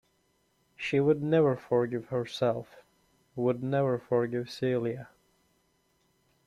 She 0.75 0.99
would 0.99 1.21
never 1.21 1.55
forgive 1.55 2.07
herself— 2.07 2.77
would 3.35 3.61
never 3.61 3.99
forgive 3.99 4.49
Celia. 4.49 5.09